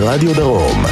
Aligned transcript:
ברדיו 0.00 0.34
דרום. 0.34 0.84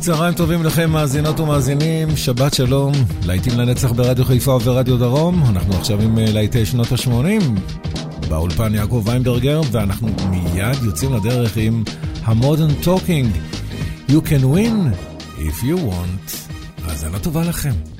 צהריים 0.00 0.34
טובים 0.34 0.62
לכם, 0.64 0.90
מאזינות 0.90 1.40
ומאזינים, 1.40 2.16
שבת 2.16 2.54
שלום, 2.54 2.92
להיטים 3.26 3.58
לנצח 3.58 3.92
ברדיו 3.92 4.24
חיפה 4.24 4.50
וברדיו 4.50 4.98
דרום, 4.98 5.42
אנחנו 5.48 5.74
עכשיו 5.74 6.02
עם 6.02 6.18
אה, 6.18 6.24
להיטי 6.32 6.66
שנות 6.66 6.92
ה-80, 6.92 7.60
באולפן 8.28 8.74
יעקב 8.74 9.02
ויינברגר, 9.06 9.60
ואנחנו 9.72 10.08
מיד 10.30 10.82
יוצאים 10.82 11.14
לדרך 11.14 11.56
עם 11.56 11.84
ה 12.24 12.31
Modern 12.31 12.74
Talking, 12.82 13.30
You 14.08 14.12
can 14.12 14.44
win 14.54 14.94
if 15.38 15.62
you 15.62 15.76
want, 15.76 16.50
האזנה 16.84 17.18
טובה 17.18 17.42
לכם. 17.42 17.93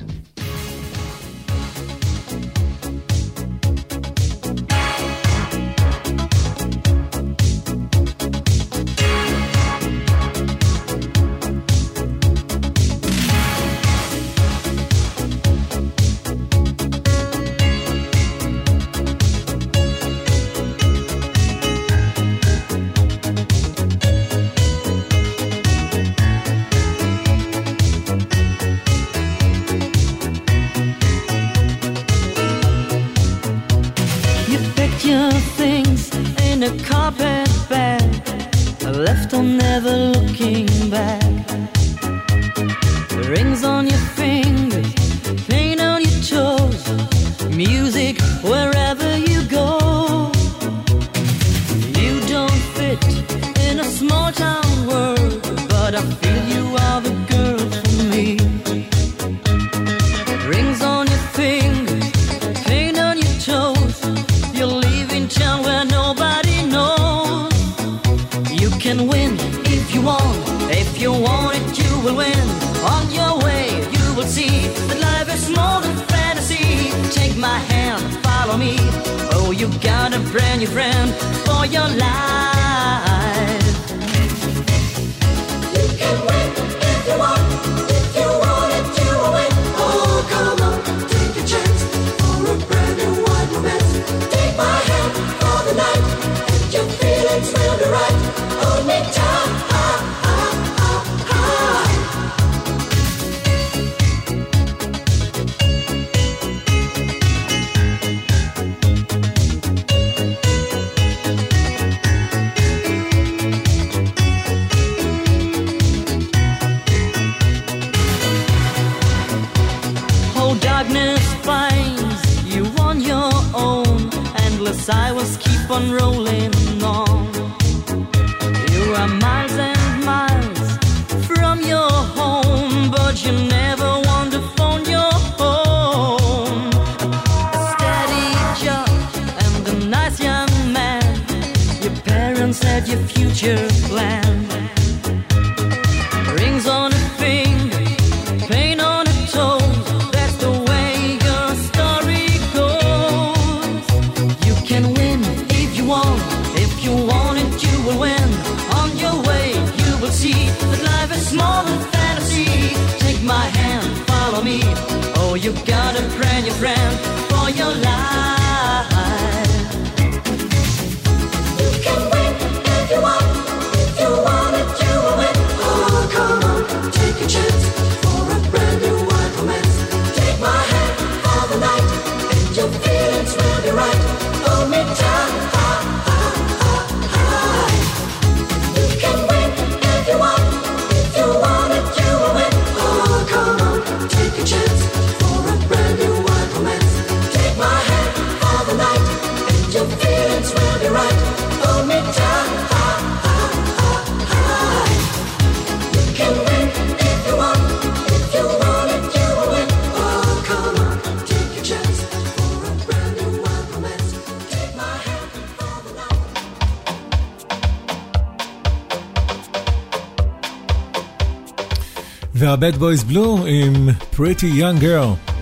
Bad 222.65 222.79
Boys 222.79 223.11
Blue 223.11 223.47
עם 223.47 223.89
Pretty 223.89 224.49
Young 224.59 224.79
Girl. 224.81 225.34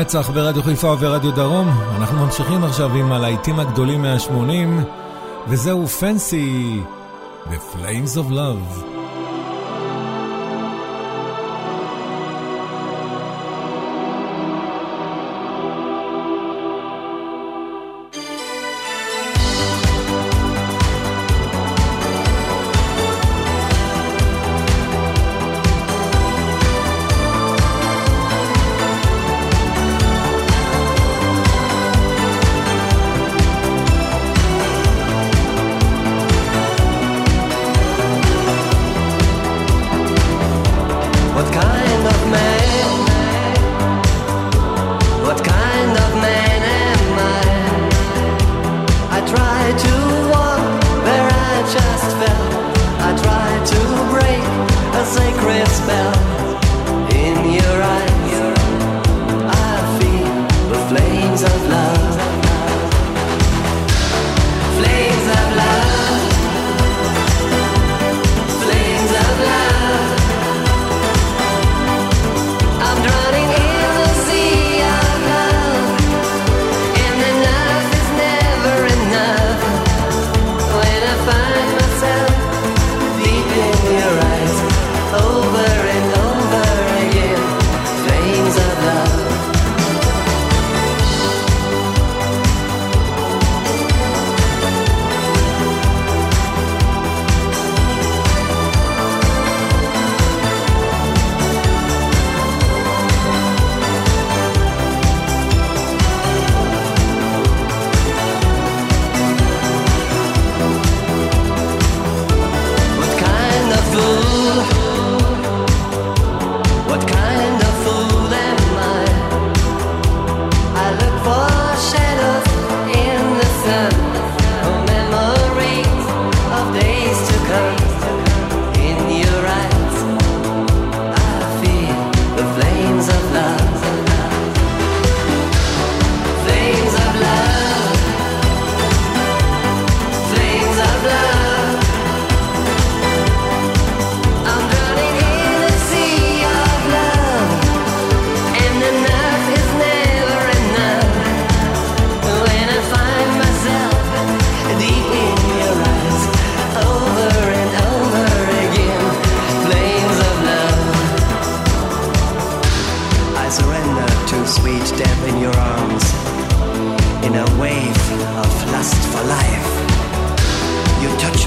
לנצח 0.00 0.30
ברדיו 0.30 0.62
חיפה 0.62 0.88
וברדיו 0.88 1.32
דרום. 1.32 1.68
אנחנו 1.96 2.24
ממשיכים 2.24 2.64
עכשיו 2.64 2.94
עם 2.94 3.12
הלהיטים 3.12 3.60
הגדולים 3.60 4.02
מה-80, 4.02 4.32
וזהו 5.48 5.86
פנסי, 5.86 6.80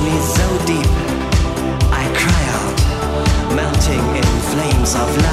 me 0.03 0.19
so 0.19 0.47
deep, 0.65 0.91
I 1.91 2.03
cry 2.19 2.43
out, 2.57 3.55
melting 3.55 4.05
in 4.17 4.23
flames 4.51 4.95
of 4.95 5.17
love. 5.23 5.32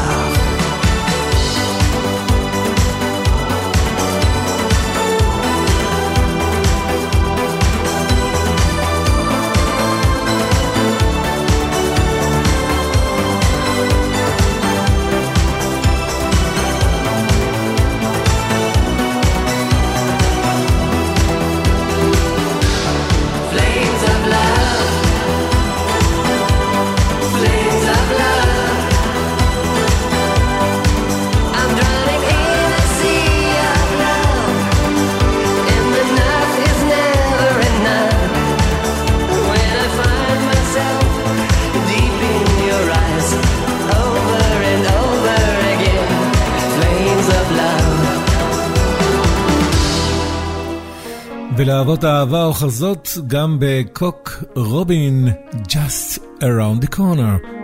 ולאהבות 51.80 52.04
האהבה 52.04 52.44
אוחזות 52.44 53.18
גם 53.26 53.56
בקוק 53.60 54.44
רובין, 54.56 55.28
Just 55.68 56.18
Around 56.40 56.84
the 56.84 56.96
Corner. 56.96 57.60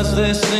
As 0.00 0.14
they 0.16 0.32
seem 0.32 0.59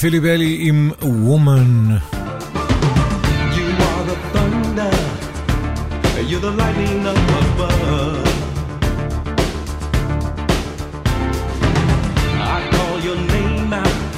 פילי 0.00 0.20
בלי 0.20 0.56
עם 0.60 0.90
וומן. 1.02 1.96
You're 6.28 6.40
the 6.40 6.50
lightning 6.50 7.06
up 7.12 7.20
above. 7.40 8.26
I 12.56 12.58
call 12.74 12.96
your 13.08 13.18
name 13.34 13.72
out, 13.82 14.14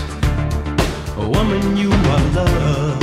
a 1.23 1.27
woman 1.35 1.63
you 1.83 1.91
are 2.15 2.25
love. 2.37 3.03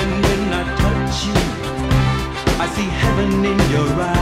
And 0.00 0.10
when 0.24 0.42
I 0.60 0.62
touch 0.82 1.16
you, 1.28 1.38
I 2.64 2.66
see 2.74 2.88
heaven 3.00 3.30
in 3.52 3.58
your 3.74 3.88
eyes. 4.10 4.17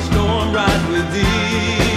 storm 0.00 0.52
ride 0.52 0.90
with 0.90 1.12
thee. 1.12 1.95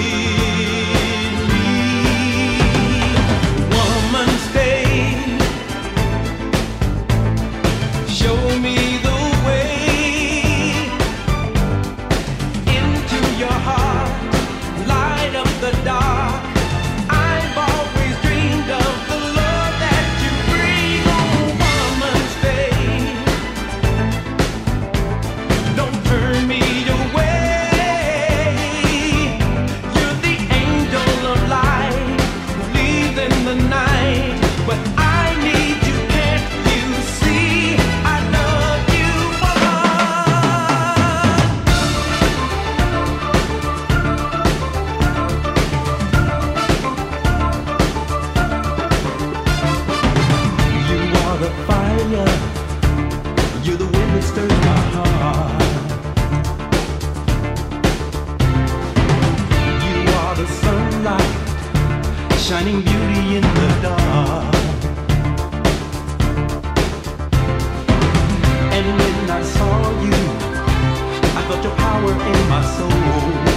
such 71.50 71.64
your 71.64 71.74
power 71.78 72.12
in 72.12 72.48
my 72.48 72.62
soul. 72.78 73.49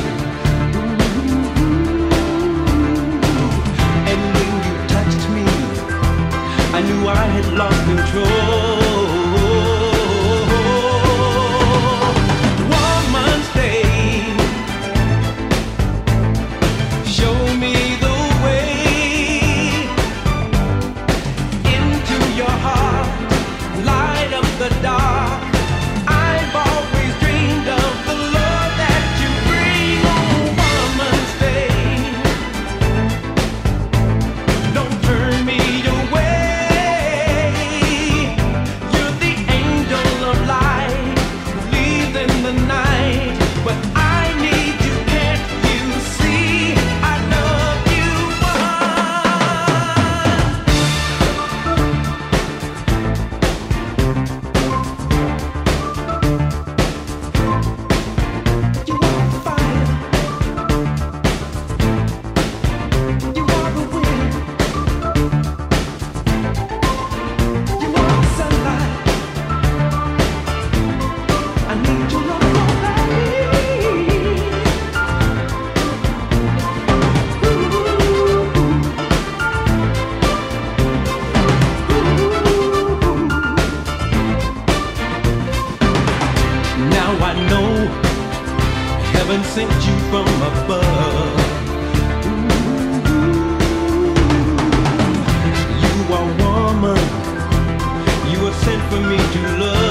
for 98.92 99.00
me 99.00 99.16
to 99.16 99.59
love. 99.59 99.82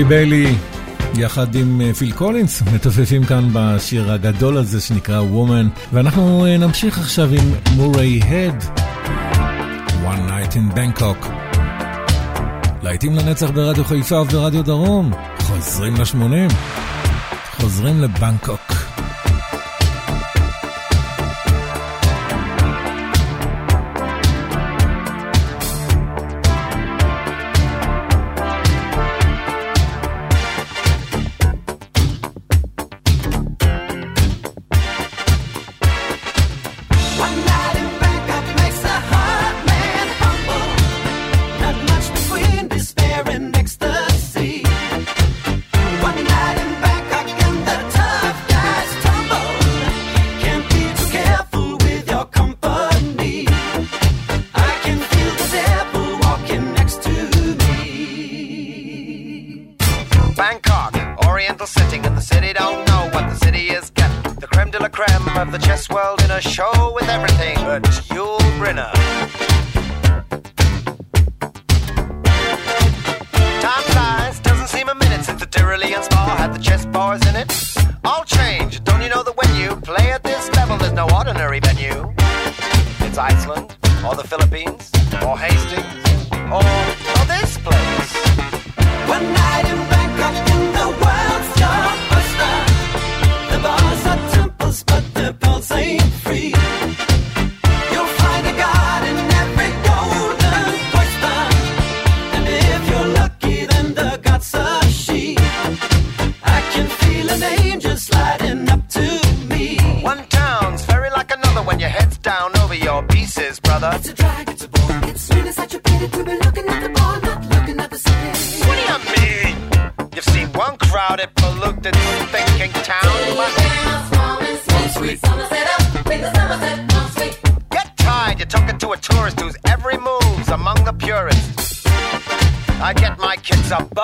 פילי 0.00 0.08
ביילי, 0.08 0.54
יחד 1.14 1.54
עם 1.54 1.80
אה, 1.80 1.94
פיל 1.94 2.12
קולינס, 2.12 2.62
מתופפים 2.74 3.24
כאן 3.24 3.48
בשיר 3.52 4.12
הגדול 4.12 4.56
הזה 4.56 4.80
שנקרא 4.80 5.20
Woman, 5.20 5.80
ואנחנו 5.92 6.46
אה, 6.46 6.56
נמשיך 6.58 6.98
עכשיו 6.98 7.28
עם 7.32 7.54
מורי 7.76 8.20
הד, 8.22 8.62
One 10.04 10.30
Night 10.30 10.54
in 10.54 10.76
Bangkok. 10.76 11.26
להיטים 12.82 13.16
לנצח 13.16 13.50
ברדיו 13.50 13.84
חיפה 13.84 14.20
וברדיו 14.20 14.62
דרום, 14.62 15.12
חוזרים 15.38 15.94
ל-80, 15.94 16.54
חוזרים 17.60 18.00
לבנקוק. 18.00 18.69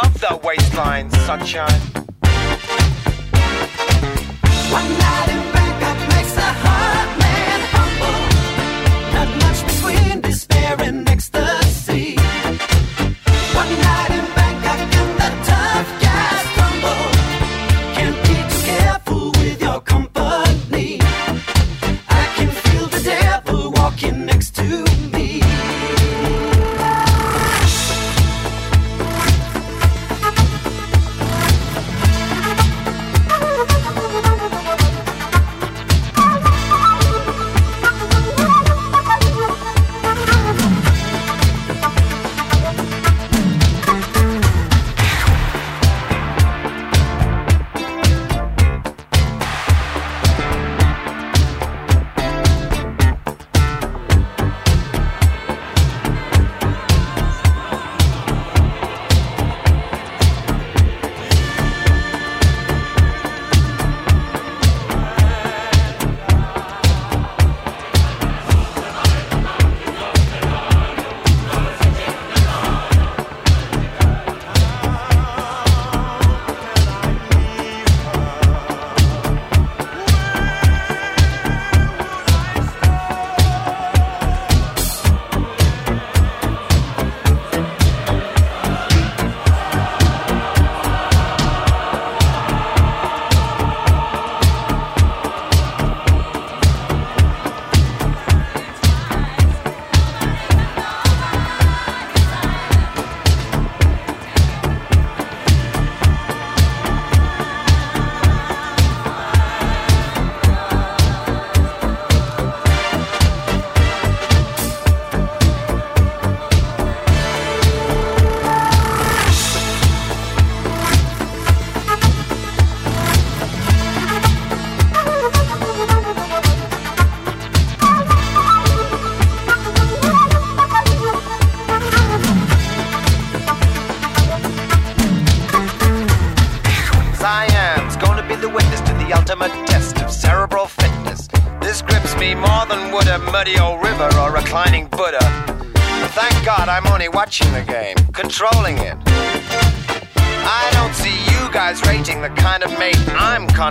love 0.06 0.20
that 0.20 0.42
waistline, 0.44 1.10
sunshine. 1.10 1.80
One 4.70 4.88
night 4.98 5.28
in 5.34 5.52
Bangkok 5.52 5.98
makes 6.14 6.32
the 6.34 6.40
heart. 6.42 7.25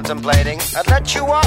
contemplating, 0.05 0.59
I'd 0.77 0.87
let 0.87 1.15
you 1.15 1.25
off 1.25 1.44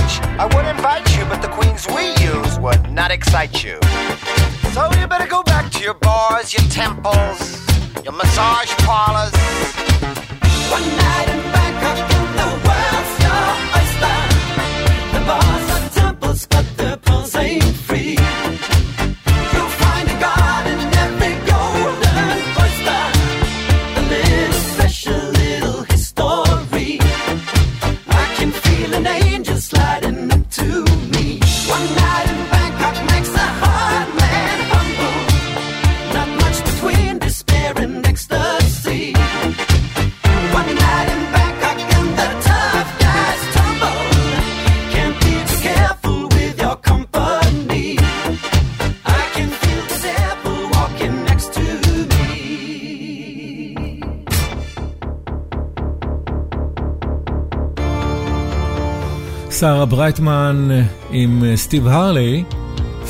שרה 59.60 59.86
ברייטמן 59.86 60.68
עם 61.10 61.44
אה, 61.44 61.56
סטיב 61.56 61.88
הרלי, 61.88 62.44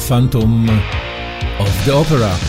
פנטום 0.08 0.66
אוף 1.58 1.86
דה 1.86 1.92
אופרה. 1.92 2.47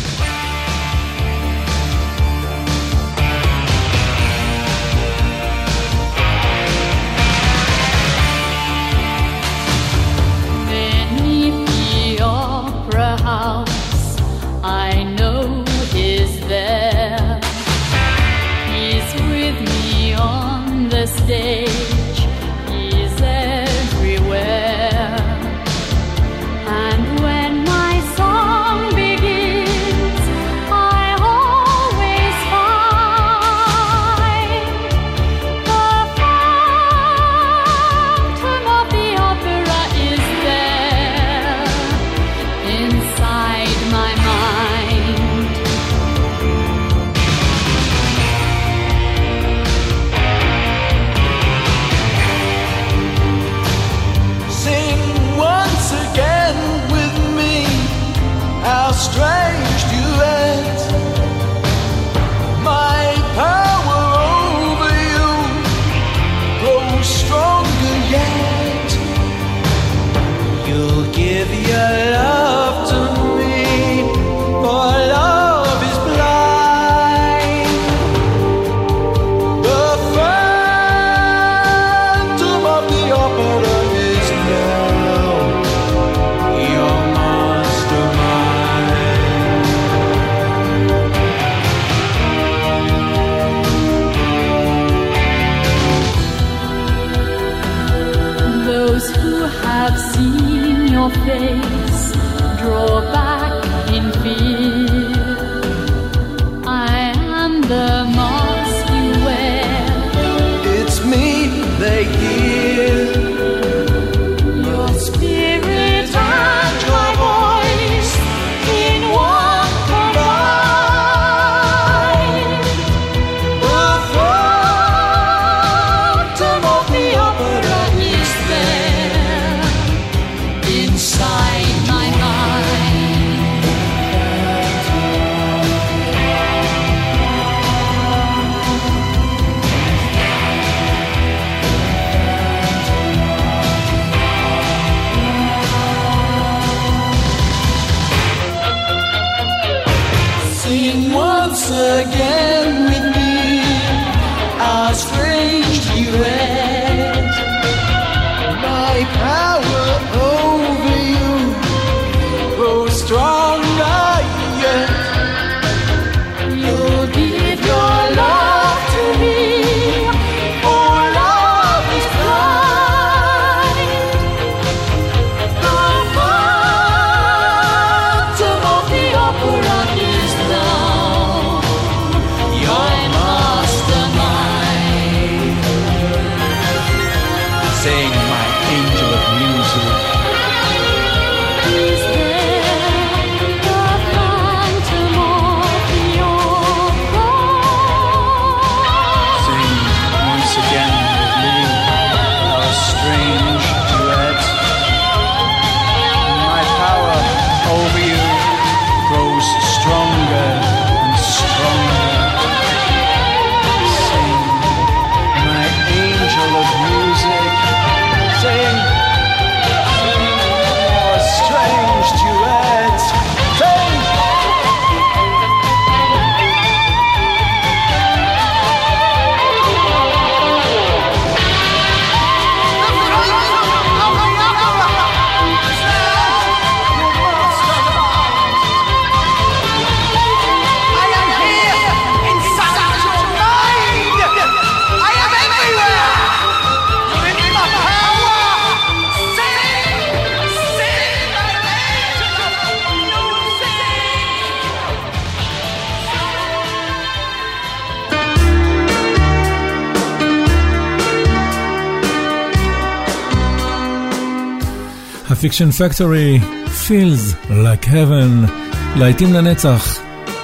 Fiction 265.50 265.72
Factory, 265.72 266.40
Feels 266.66 267.50
Like 267.50 267.86
Heaven, 267.86 268.52
להיטים 268.96 269.34
לנצח, 269.34 270.00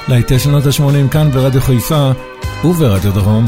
להיטי 0.07 0.39
שנות 0.39 0.65
ה-80 0.65 1.11
כאן 1.11 1.31
ברדיו 1.31 1.61
חיפה 1.61 2.11
וברדיו 2.63 3.11
דרום. 3.11 3.45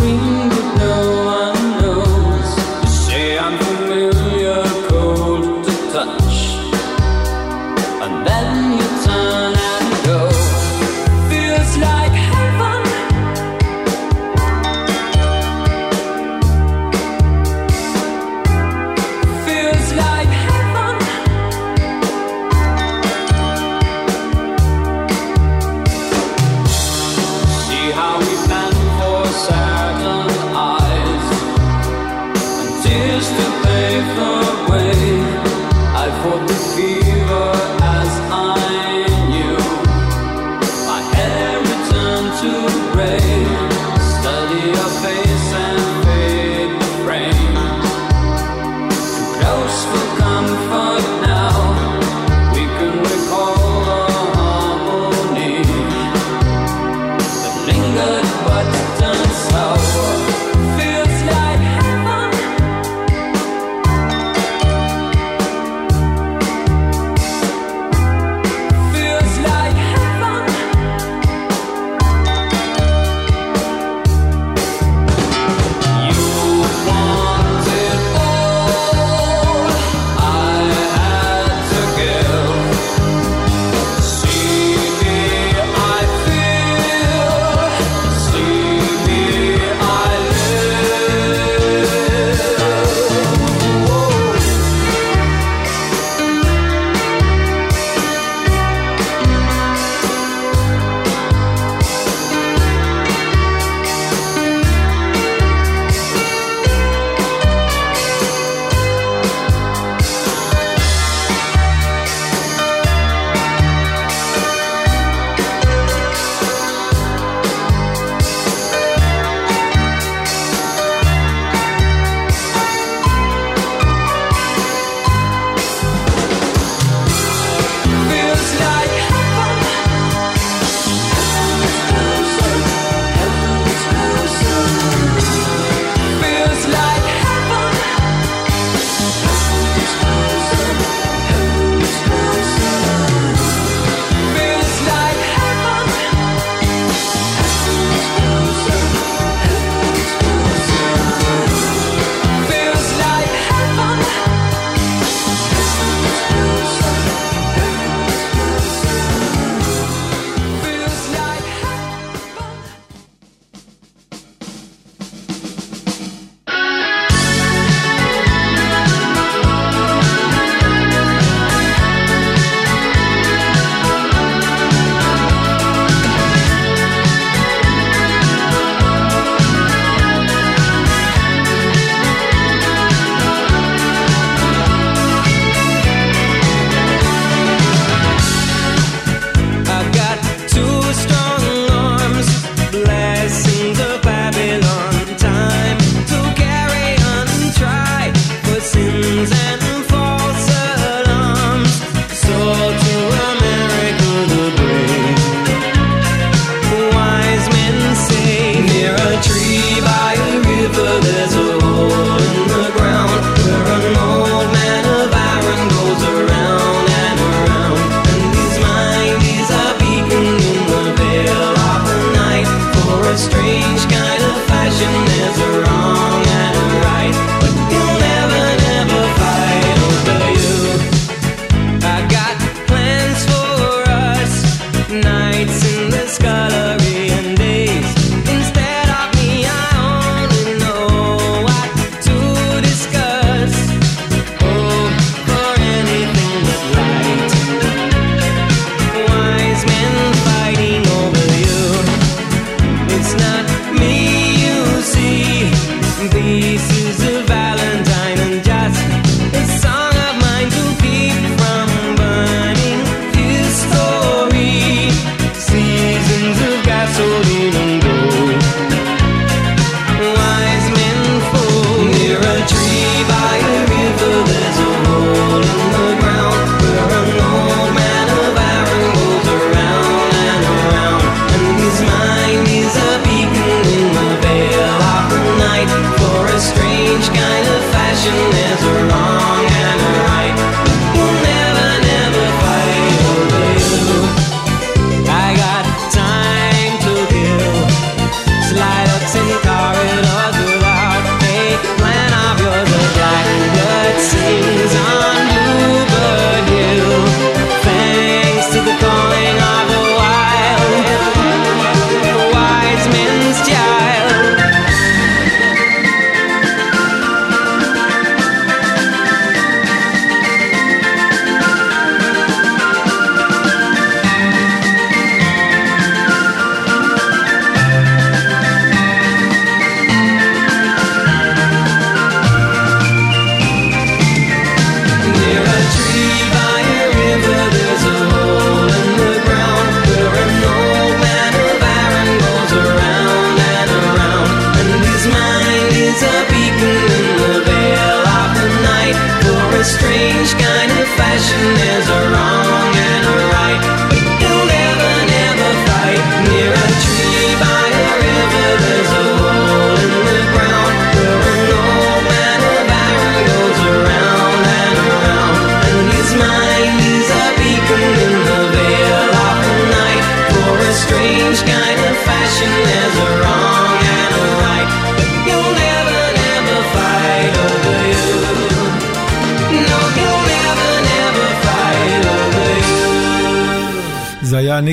scream 0.00 0.79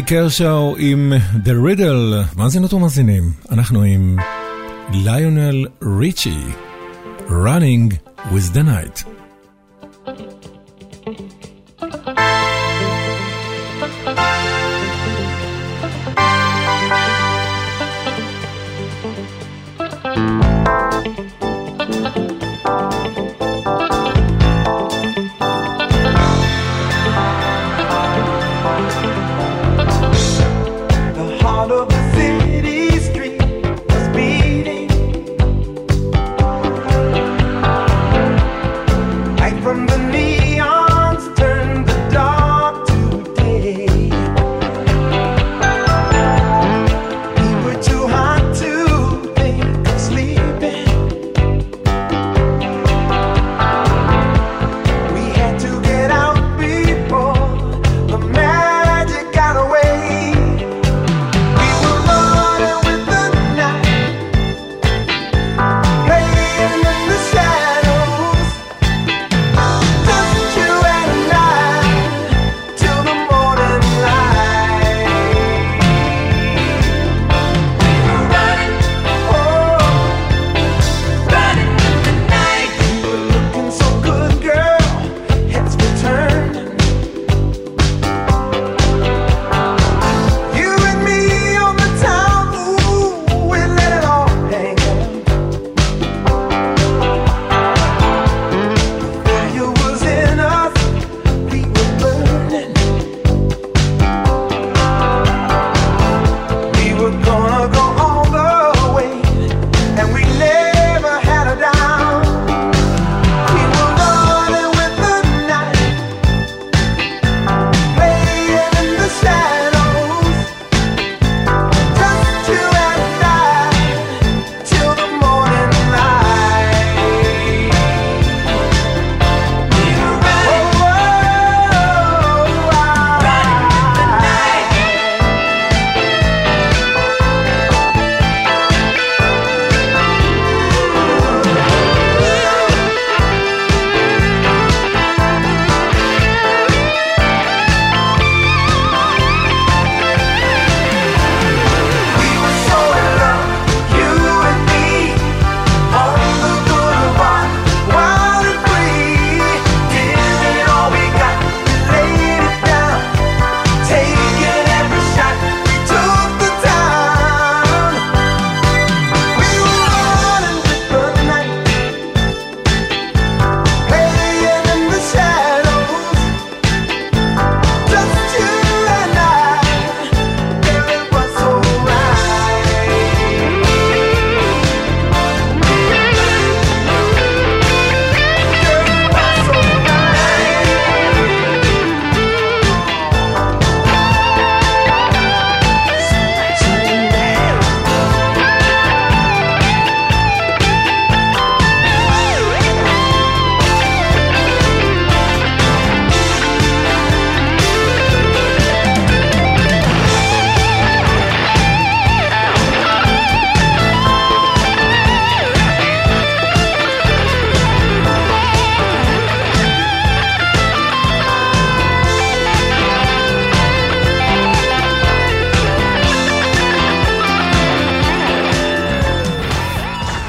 קרשאו 0.10 0.76
עם 0.78 1.14
The 1.46 1.50
Riddle. 1.50 2.38
מאזינות 2.38 2.74
ומאזינים, 2.74 3.24
אנחנו 3.52 3.84
עם 3.84 4.18
ליונל 4.94 5.68
ריצ'י, 6.00 6.38
Running 7.28 7.94
with 8.32 8.54
the 8.54 8.64
Night. 8.64 9.17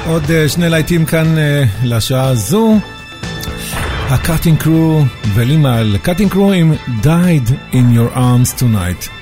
עוד 0.09 0.31
אה, 0.31 0.49
שני 0.49 0.69
להיטים 0.69 1.05
כאן 1.05 1.37
אה, 1.37 1.63
לשעה 1.83 2.27
הזו. 2.27 2.79
ה 4.09 4.57
Cutting 4.57 5.03
Crew 5.33 5.77
ולימאל 5.77 5.97
Cutting 6.01 6.31
Crew 6.31 6.51
עם 6.51 6.73
Died 7.03 7.73
in 7.73 7.95
your 7.95 8.15
arms 8.15 8.61
tonight. 8.61 9.18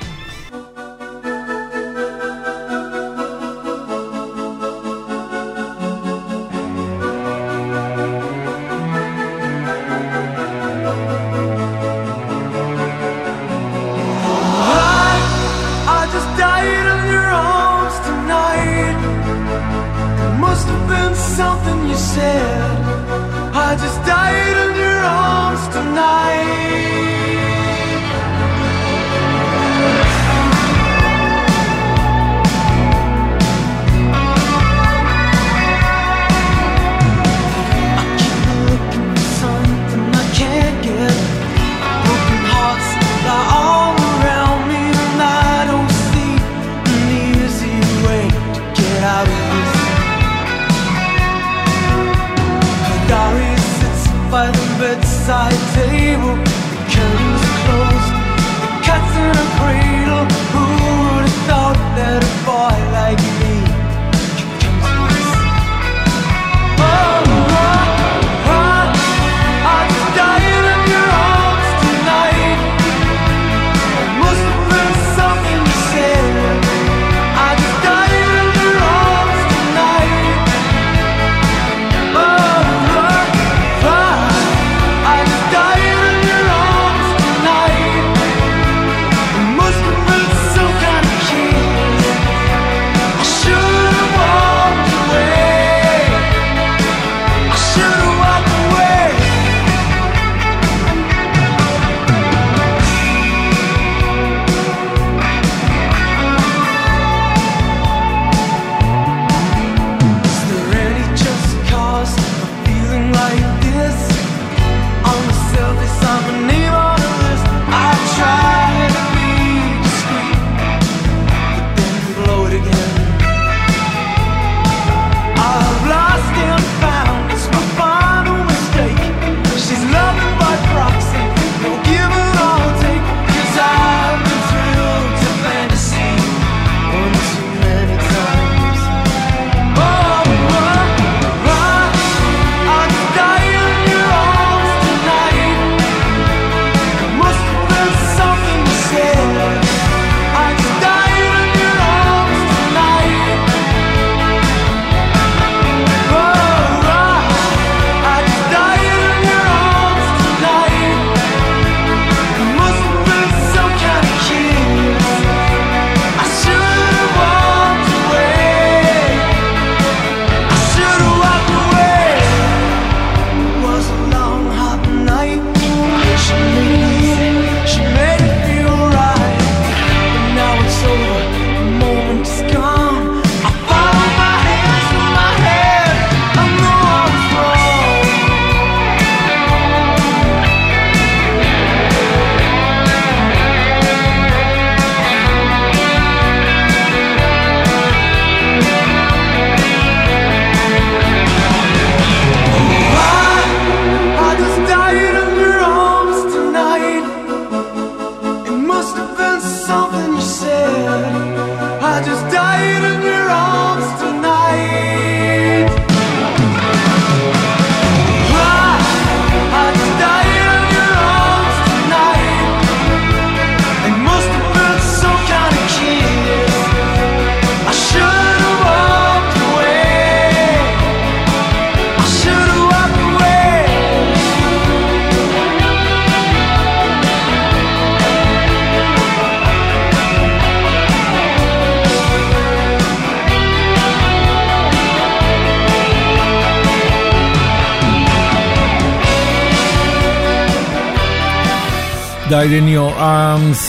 Died 252.37 252.51
in 252.51 252.67
Your 252.67 252.93
Arms, 252.93 253.59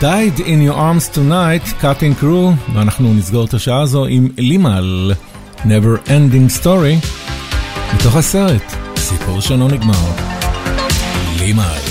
Died 0.00 0.40
in 0.52 0.62
Your 0.62 0.76
Arms 0.88 1.08
Tonight, 1.10 1.64
Cutting 1.82 2.22
Crew, 2.22 2.72
ואנחנו 2.74 3.14
נסגור 3.14 3.44
את 3.44 3.54
השעה 3.54 3.80
הזו 3.80 4.06
עם 4.06 4.28
לימל, 4.38 5.12
Never 5.58 6.08
Ending 6.08 6.62
Story, 6.62 7.06
מתוך 7.94 8.16
הסרט, 8.16 8.74
סיפור 8.96 9.40
שלא 9.40 9.68
נגמר, 9.68 10.04
לימל. 11.38 11.83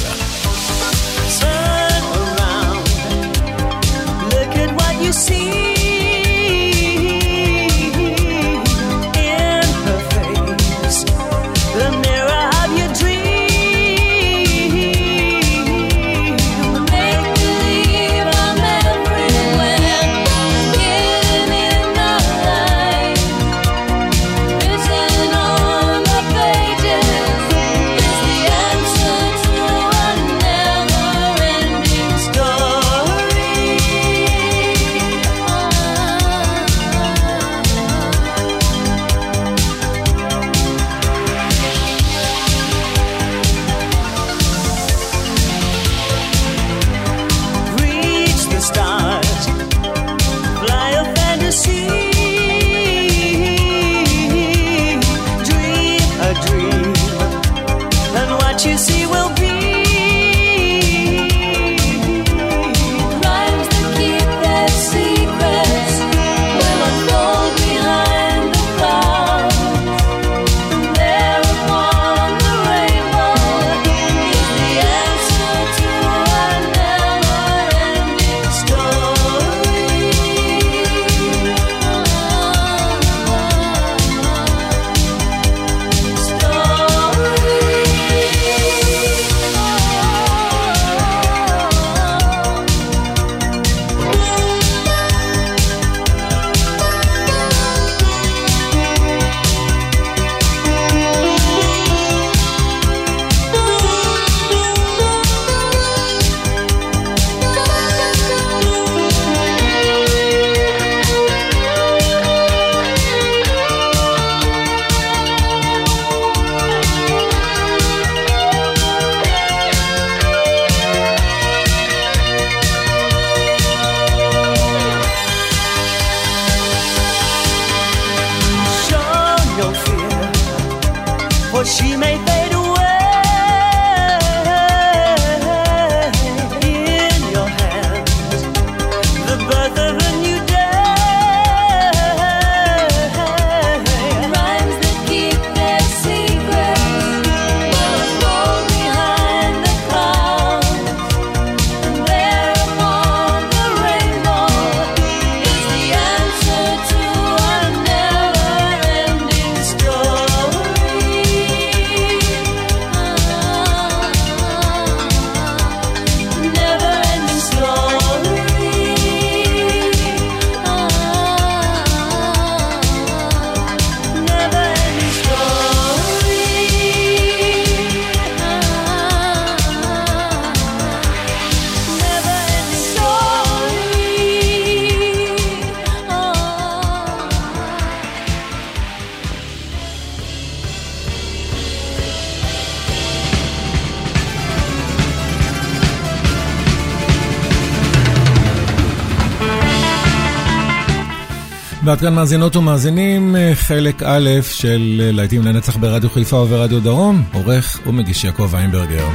כאן 202.04 202.16
מאזינות 202.16 202.56
ומאזינים, 202.56 203.36
אה, 203.36 203.52
חלק 203.56 204.04
א' 204.04 204.30
של 204.52 205.02
אה, 205.04 205.12
להיטים 205.12 205.42
לנצח 205.42 205.78
ברדיו 205.78 206.10
חיפה 206.10 206.36
וברדיו 206.36 206.80
דרום, 206.80 207.24
עורך 207.34 207.80
ומגיש 207.88 208.24
יעקב 208.24 208.56
איינברגר. 208.56 209.06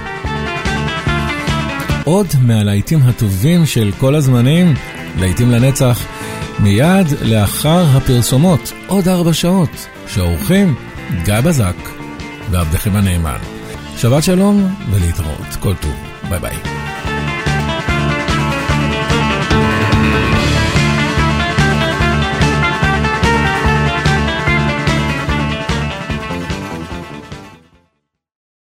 עוד 2.04 2.26
מהלהיטים 2.40 2.98
הטובים 3.02 3.66
של 3.66 3.90
כל 3.98 4.14
הזמנים, 4.14 4.74
להיטים 5.18 5.50
לנצח, 5.50 6.06
מיד 6.58 7.06
לאחר 7.22 7.84
הפרסומות, 7.96 8.72
עוד 8.86 9.08
ארבע 9.08 9.32
שעות, 9.32 9.86
שעורכים 10.06 10.74
גיא 11.24 11.40
בזק 11.40 11.76
ועבדכם 12.50 12.96
הנאמן. 12.96 13.38
שבת 13.96 14.22
שלום 14.22 14.74
ולהתראות, 14.90 15.56
כל 15.60 15.74
טוב, 15.74 15.94
ביי 16.30 16.40
ביי. 16.40 16.77